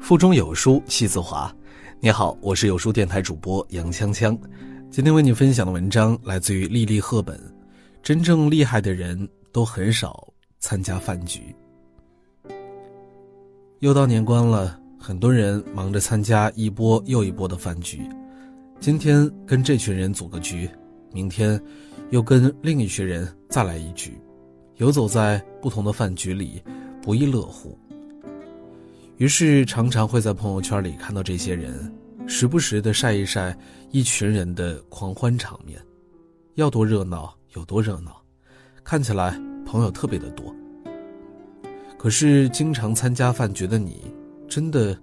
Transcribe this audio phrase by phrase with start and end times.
[0.00, 1.54] 腹中有书气自华。
[2.00, 4.38] 你好，我是有书电台主播杨锵锵。
[4.90, 7.40] 今天为你分享的文章来自于莉莉赫本。
[8.02, 10.28] 真正厉害的人都很少
[10.58, 11.54] 参加饭局。
[13.78, 18.02] 又到年关了，很多人忙着参加一波又一波的饭局。
[18.78, 20.68] 今天跟这群人组个局，
[21.12, 21.58] 明天
[22.10, 24.20] 又跟另一群人再来一局，
[24.76, 26.62] 游走在不同的饭局里，
[27.00, 27.78] 不亦乐乎。
[29.16, 31.92] 于是，常常会在朋友圈里看到这些人，
[32.26, 33.56] 时不时的晒一晒
[33.92, 35.80] 一群人的狂欢场面，
[36.54, 38.20] 要多热闹有多热闹，
[38.82, 40.52] 看起来朋友特别的多。
[41.96, 44.12] 可是，经常参加饭局的你，
[44.48, 44.98] 真的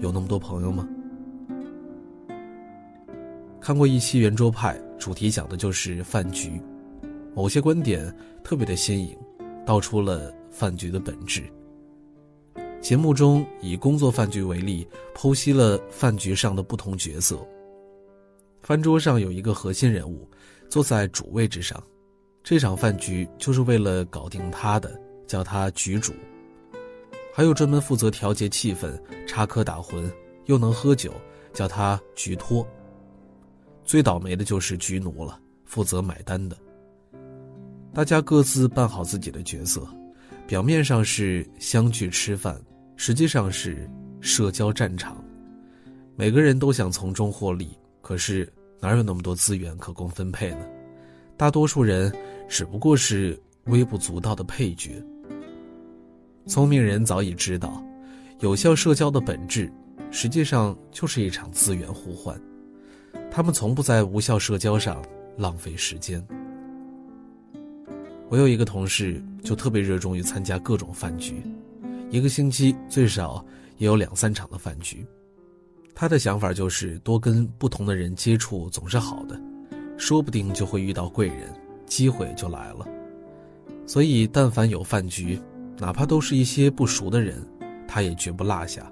[0.00, 0.86] 有那么多朋友吗？
[3.60, 6.60] 看过一期圆桌派，主题讲的就是饭局，
[7.32, 9.16] 某些观点特别的新颖，
[9.64, 11.44] 道出了饭局的本质。
[12.80, 17.38] 节目中以工作饭局为例，剖析了饭局上的不同角色。
[18.62, 20.28] 饭桌上有一个核心人物，
[20.68, 21.82] 坐在主位之上，
[22.44, 26.12] 这场饭局就是为了搞定他的，叫他局主。
[27.34, 30.08] 还有专门负责调节气氛、插科打诨，
[30.44, 31.12] 又能喝酒，
[31.52, 32.66] 叫他局托。
[33.84, 36.56] 最倒霉的就是局奴了，负责买单的。
[37.92, 39.86] 大家各自扮好自己的角色，
[40.46, 42.60] 表面上是相聚吃饭。
[42.98, 43.86] 实际上是
[44.22, 45.22] 社交战场，
[46.14, 50.66] 每个人都想从中获利，可是哪有那么多资源可供分配呢？
[51.36, 52.10] 大多数人
[52.48, 55.04] 只不过是微不足道的配角。
[56.46, 57.84] 聪明人早已知道，
[58.40, 59.70] 有效社交的本质，
[60.10, 62.40] 实际上就是一场资源互换。
[63.30, 65.04] 他们从不在无效社交上
[65.36, 66.26] 浪费时间。
[68.28, 71.42] 我有一个同事，就特别热衷于参加各种饭局。
[72.10, 73.44] 一个星期最少
[73.78, 75.06] 也有两三场的饭局，
[75.94, 79.40] 他的想法就是多跟不同的人接触总是好的，
[79.96, 81.52] 说不定就会遇到贵人，
[81.86, 82.86] 机会就来了。
[83.86, 85.40] 所以，但凡有饭局，
[85.78, 87.40] 哪怕都是一些不熟的人，
[87.86, 88.90] 他也绝不落下。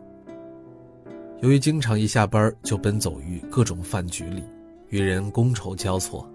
[1.40, 4.44] 由于经常一下班就奔走于各种饭局里，
[4.90, 6.28] 与人觥筹交错，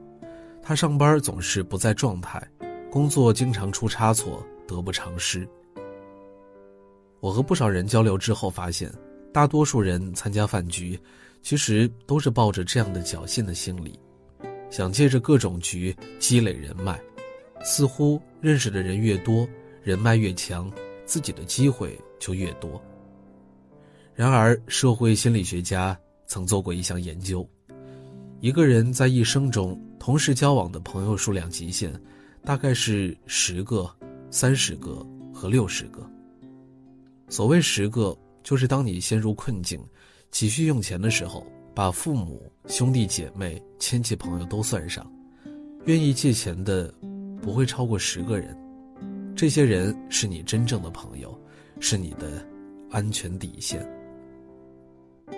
[0.62, 2.46] 他上班总是不在状态，
[2.92, 5.48] 工作经常出差错，得不偿失。
[7.20, 8.92] 我和不少人交流之后发现，
[9.32, 11.00] 大多数人参加饭局，
[11.44, 14.00] 其实都是抱着这样的侥幸的心理，
[14.72, 17.00] 想借着各种局积累人脉，
[17.62, 19.48] 似乎认识的人越多，
[19.84, 20.72] 人脉越强，
[21.06, 22.82] 自己的机会就越多。
[24.16, 27.48] 然而，社会心理学家曾做过一项研究，
[28.40, 31.94] 一个人在一生中同时交往的朋友数量极限，
[32.50, 33.88] 大概是十个、
[34.32, 36.04] 三十个和六十个。
[37.28, 39.80] 所谓十个，就是当你陷入困境、
[40.32, 41.46] 急需用钱的时候，
[41.76, 45.06] 把父母、兄弟姐妹、亲戚朋友都算上，
[45.86, 46.92] 愿意借钱的
[47.40, 48.58] 不会超过十个人。
[49.36, 51.40] 这些人是你真正的朋友，
[51.80, 52.44] 是你的
[52.90, 53.88] 安全底线。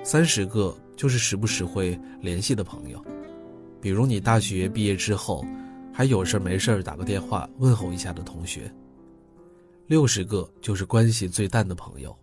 [0.01, 3.03] 三十个就是时不时会联系的朋友，
[3.81, 5.45] 比如你大学毕业之后，
[5.93, 8.71] 还有事没事打个电话问候一下的同学。
[9.87, 12.15] 六十个就是关系最淡的朋友，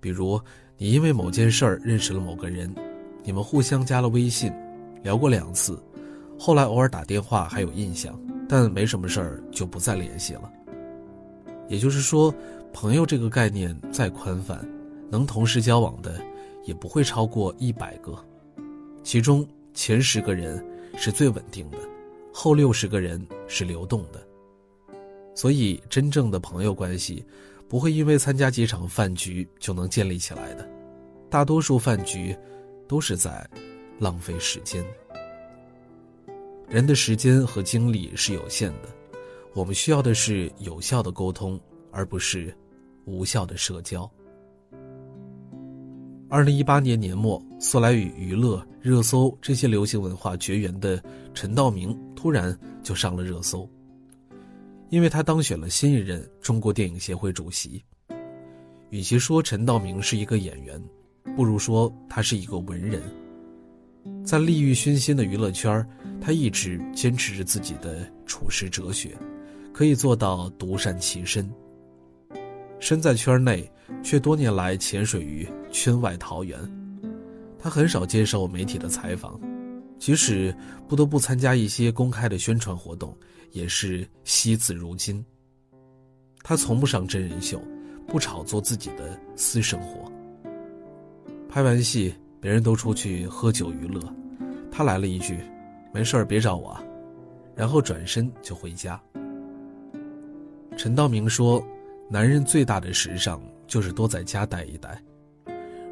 [0.00, 0.40] 比如
[0.76, 2.74] 你因为某件事儿认识了某个人，
[3.22, 4.52] 你们互相加了微信，
[5.02, 5.82] 聊过两次，
[6.38, 10.52] 后来偶尔打电话还有印象，但没什么事儿就不再联系了。
[11.68, 12.34] 也就是说，
[12.72, 14.60] 朋友这个概念再宽泛，
[15.08, 16.20] 能同时交往的
[16.64, 18.14] 也不会超过一百个，
[19.02, 20.62] 其中前十个人
[20.96, 21.78] 是最稳定的，
[22.32, 24.26] 后六十个人是流动的。
[25.34, 27.24] 所以，真正的朋友关系，
[27.68, 30.68] 不会因为参加几场饭局就能建立起来的。
[31.30, 32.36] 大多数饭局，
[32.88, 33.48] 都是在
[33.98, 34.84] 浪费时间。
[36.68, 38.88] 人的时间和精力是有限的，
[39.54, 41.58] 我们需要的是有效的沟通，
[41.90, 42.54] 而不是
[43.04, 44.10] 无效的社交。
[46.30, 51.02] 二零一八年年末，素来与娱乐、热搜这些流行文化绝缘的
[51.34, 53.68] 陈道明，突然就上了热搜。
[54.90, 57.82] 因为他当选了新一任中国电影协会主席，
[58.90, 60.80] 与其说陈道明是一个演员，
[61.34, 63.02] 不如说他是一个文人。
[64.24, 65.84] 在利欲熏心的娱乐圈，
[66.20, 69.18] 他一直坚持着自己的处世哲学，
[69.72, 71.52] 可以做到独善其身。
[72.78, 73.68] 身在圈内，
[74.02, 76.58] 却多年来潜水于圈外桃源。
[77.58, 79.38] 他很少接受媒体的采访，
[79.98, 80.54] 即使
[80.88, 83.16] 不得不参加一些公开的宣传活动。
[83.52, 85.24] 也是惜字如金。
[86.44, 87.60] 他从不上真人秀，
[88.06, 90.08] 不炒作自己的私生活，
[91.48, 94.00] 拍完戏，别人都出去喝酒娱乐，
[94.70, 95.40] 他来了一句
[95.92, 96.80] ：“没事儿，别找我。”
[97.56, 99.02] 然后转身就回家。
[100.76, 101.60] 陈道明说
[102.08, 105.00] ：“男人最大的时尚就是多在家待一待。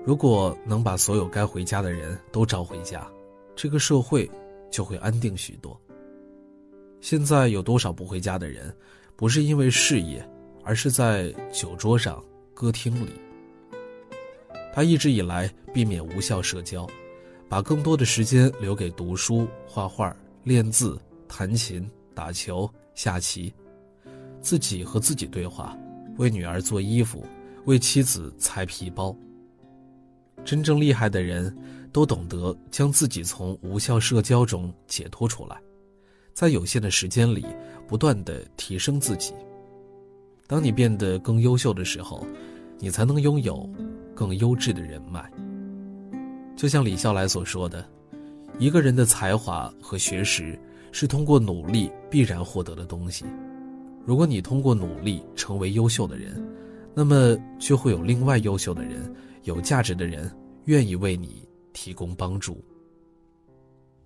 [0.04, 3.08] 如果能把所有该回家的人都招回家，
[3.54, 4.28] 这个社会
[4.68, 5.80] 就会安定许多。”
[7.00, 8.74] 现在有多少不回家的人，
[9.14, 10.28] 不是因为事业，
[10.64, 12.20] 而是在酒桌上、
[12.52, 13.12] 歌厅里。
[14.74, 16.84] 他一直以来避免无效社交，
[17.48, 23.54] 把更多的时间留给读书、画画、练字、弹琴、打球、下棋，
[24.40, 25.78] 自己和自己对话，
[26.16, 27.24] 为女儿做衣服，
[27.68, 29.14] 为妻子裁皮包。
[30.42, 31.54] 真正厉害的人，
[31.92, 35.60] 都懂得将自己从无效社交中解脱出来。
[36.32, 37.44] 在有限的时间里，
[37.86, 39.34] 不断的提升自己。
[40.46, 42.26] 当你变得更优秀的时候，
[42.78, 43.68] 你才能拥有
[44.14, 45.30] 更优质的人脉。
[46.56, 47.86] 就像李笑来所说的，
[48.58, 50.58] 一个人的才华和学识
[50.90, 53.26] 是通过努力必然获得的东西。
[54.06, 56.42] 如果你通过努力成为优秀的人，
[56.94, 59.14] 那么就会有另外优秀的人、
[59.44, 60.30] 有价值的人
[60.64, 62.62] 愿意为你提供帮助。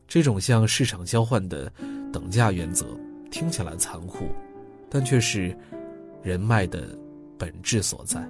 [0.07, 1.73] 这种向市场交换的。
[2.13, 2.85] 等价原则
[3.31, 4.27] 听起来残酷，
[4.91, 5.57] 但却是
[6.23, 6.87] 人脉的
[7.39, 8.23] 本质所在。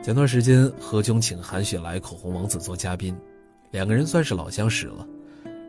[0.00, 3.12] 前段时间，何炅请韩雪来口红王子做嘉宾，
[3.72, 5.04] 两个人算是老相识了。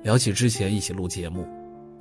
[0.04, 1.44] 聊起之前一起录节目，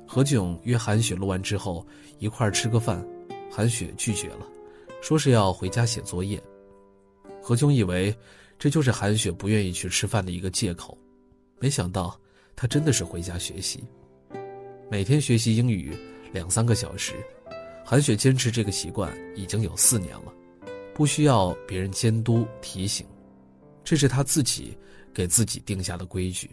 [0.05, 1.83] 何炅约韩雪录完之后
[2.19, 3.03] 一块儿吃个饭，
[3.49, 4.47] 韩雪拒绝了，
[5.01, 6.41] 说是要回家写作业。
[7.41, 8.15] 何炅以为
[8.57, 10.97] 这就是韩雪不愿意去吃饭的一个借口，
[11.59, 12.19] 没想到。
[12.61, 13.81] 他真的是回家学习，
[14.91, 15.95] 每天学习英语
[16.33, 17.13] 两三个小时。
[17.85, 20.33] 韩雪坚持这个习惯已经有四年了，
[20.93, 23.07] 不需要别人监督提醒，
[23.81, 24.77] 这是他自己
[25.13, 26.51] 给自己定下的规矩。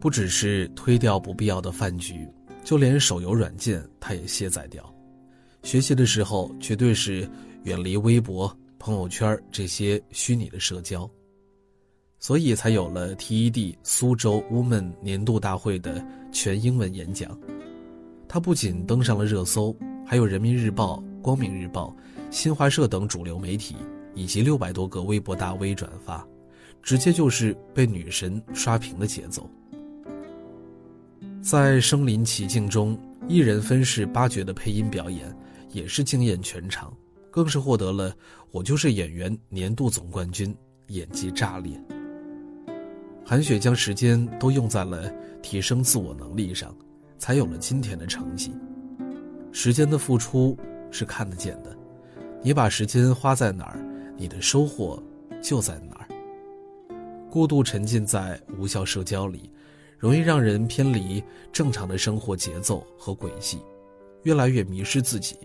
[0.00, 2.28] 不只是推掉不必要的饭局，
[2.64, 4.91] 就连手游软件他也卸载掉。
[5.62, 7.28] 学习的时候绝对是
[7.64, 11.08] 远离微博、朋友圈这些虚拟的社交。
[12.18, 17.36] 所以才有了 TED 苏州 Women 年度大会的全英文演讲，
[18.28, 19.74] 他不仅登上了热搜，
[20.06, 21.94] 还有人民日报、光明日报、
[22.30, 23.74] 新华社等主流媒体
[24.14, 26.24] 以及六百多个微博大 V 转发，
[26.80, 29.50] 直接就是被女神刷屏的节奏。
[31.40, 35.36] 在身临其境中，一人分饰八角的配音表演
[35.72, 36.94] 也是惊艳全场，
[37.30, 38.14] 更是获得了
[38.52, 40.54] “我就是演员”年度总冠军，
[40.88, 41.72] 演技炸裂。
[43.24, 46.74] 韩雪将时间都用在了提升自我能力上，
[47.18, 48.52] 才有了今天的成绩。
[49.50, 50.56] 时间的付出
[50.90, 51.76] 是看得见的，
[52.42, 53.78] 你把时间花在哪儿，
[54.16, 55.02] 你的收获
[55.40, 56.08] 就在哪儿。
[57.30, 59.50] 过度沉浸在无效社交里，
[59.98, 63.58] 容易让人偏离正常的生活节奏和轨迹，
[64.24, 65.36] 越来越迷失自己，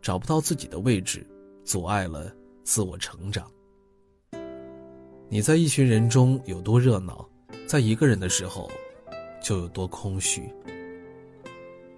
[0.00, 1.26] 找不到自己的位置，
[1.64, 2.32] 阻碍了
[2.64, 3.50] 自我成长。
[5.28, 7.28] 你在一群人中有多热闹，
[7.66, 8.70] 在一个人的时候，
[9.42, 10.48] 就有多空虚。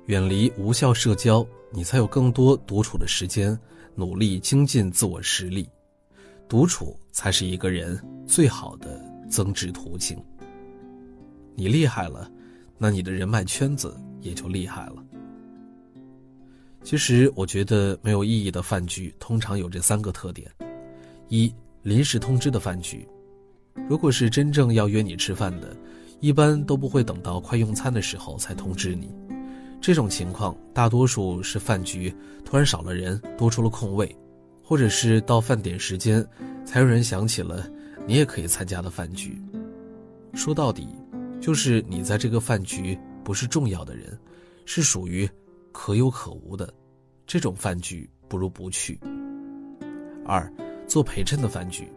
[0.07, 3.57] 远离无效社交，你才有更多独处的时间，
[3.95, 5.69] 努力精进自我实力。
[6.49, 10.21] 独处才是一个人最好的增值途径。
[11.55, 12.29] 你厉害了，
[12.77, 15.05] 那你的人脉圈子也就厉害了。
[16.83, 20.51] 其实，我觉得没有意义的饭局通常有这三个特点：
[21.29, 23.07] 一、临时通知的饭局。
[23.89, 25.77] 如果是真正要约你吃饭的，
[26.21, 29.09] 一般都不会等到快用餐的时候才通知你。
[29.81, 34.15] 这种情况大多数是饭局突然少了人，多出了空位，
[34.63, 36.27] 或者是到饭点时间
[36.67, 37.67] 才有人想起了
[38.07, 39.41] 你也可以参加的饭局。
[40.35, 40.89] 说到底，
[41.41, 44.19] 就是你在这个饭局不是重要的人，
[44.67, 45.29] 是属于
[45.73, 46.73] 可有可无的，
[47.27, 48.99] 这种饭局不如不去。
[50.27, 50.53] 二，
[50.87, 51.89] 做陪衬的饭局。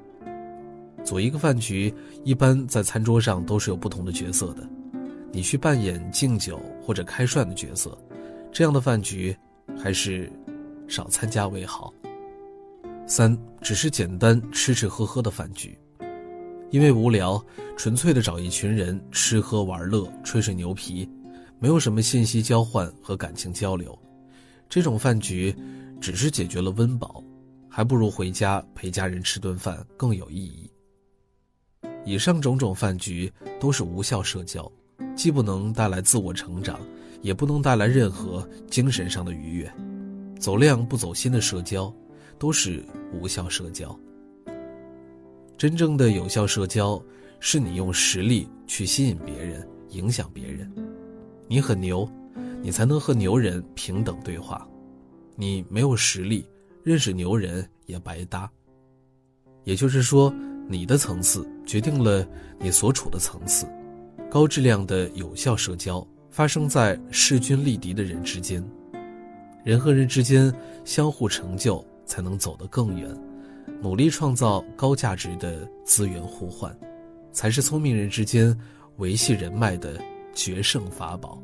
[1.03, 4.67] 组一个饭局，一般在餐桌上都是有不同的角色的，
[5.31, 7.97] 你去扮演敬酒或者开涮的角色，
[8.51, 9.35] 这样的饭局
[9.77, 10.31] 还是
[10.87, 11.93] 少参加为好。
[13.05, 15.77] 三，只是简单吃吃喝喝的饭局，
[16.71, 17.43] 因为无聊，
[17.75, 21.09] 纯粹的找一群人吃喝玩乐、吹吹牛皮，
[21.59, 23.97] 没有什么信息交换和感情交流，
[24.67, 25.55] 这种饭局
[26.01, 27.23] 只是解决了温饱，
[27.69, 30.69] 还不如回家陪家人吃顿饭更有意义。
[32.05, 34.69] 以上种种饭局都是无效社交，
[35.15, 36.79] 既不能带来自我成长，
[37.21, 39.73] 也不能带来任何精神上的愉悦。
[40.37, 41.93] 走量不走心的社交，
[42.37, 42.83] 都是
[43.13, 43.97] 无效社交。
[45.57, 47.01] 真正的有效社交，
[47.39, 50.69] 是你用实力去吸引别人、影响别人。
[51.53, 52.09] 你很牛，
[52.63, 54.67] 你才能和牛人平等对话；
[55.35, 56.49] 你没有实力，
[56.81, 58.49] 认识牛人也白搭。
[59.63, 60.33] 也就是说，
[60.67, 62.27] 你的层次决定了
[62.59, 63.67] 你所处的层次。
[64.31, 68.67] 高质量的有效社交发生在势均力敌的人之间，
[69.63, 70.51] 人和人之间
[70.83, 73.15] 相互成就，才能走得更远。
[73.79, 76.75] 努力创造高价值的资源互换，
[77.31, 78.59] 才是聪明人之间
[78.97, 80.01] 维系人脉的
[80.33, 81.41] 决胜法宝。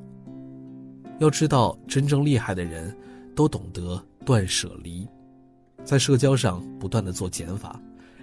[1.20, 2.96] 要知道，真正厉害的人，
[3.36, 5.08] 都懂得断舍离，
[5.84, 7.80] 在社交上不断的做减法，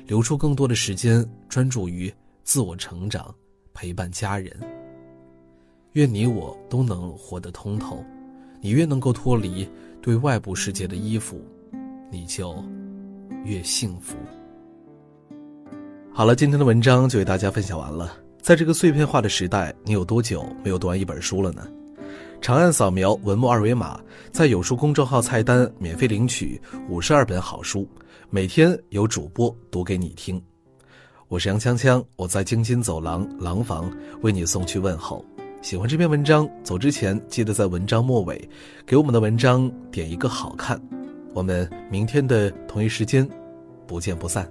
[0.06, 3.34] 留出更多的时间专注于自我成长，
[3.74, 4.54] 陪伴家人。
[5.92, 8.04] 愿你我都能活得通透，
[8.60, 9.68] 你越能够脱离
[10.00, 11.40] 对外部世界的依附，
[12.10, 12.54] 你就。
[13.44, 14.16] 越幸福。
[16.12, 18.12] 好了，今天的文章就为大家分享完了。
[18.46, 21.66] 在这个碎片化的时代，你有多久没有读完一本书了呢？
[22.40, 24.00] 长按扫描文末二维码，
[24.30, 27.88] 在有书公众号菜单免费领取五十二本好书，
[28.30, 30.40] 每天有主播读给你听。
[31.26, 35.24] 我是杨锵锵，我在京津走廊廊坊为你送去问候。
[35.60, 38.48] 喜欢这篇文章，走之前记得在文章末尾
[38.86, 40.80] 给我们的文章点一个好看。
[41.34, 43.28] 我们明天的同一时间，
[43.88, 44.48] 不见不散。